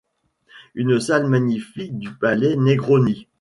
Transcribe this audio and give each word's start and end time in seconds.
Une 0.73 0.99
salle 0.99 1.27
magnifique 1.27 1.99
du 1.99 2.11
palais 2.11 2.55
Negroni. 2.55 3.27